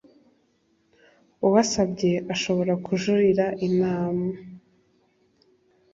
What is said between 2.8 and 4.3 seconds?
kujuririra inama